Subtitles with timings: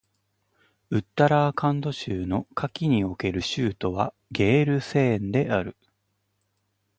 [0.89, 5.77] ウッタラーカンド州の夏季における州都はゲールセーンである